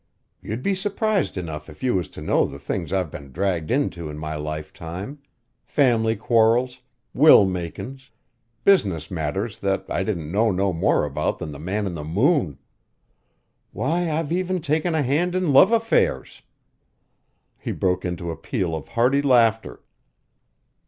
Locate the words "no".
10.49-10.73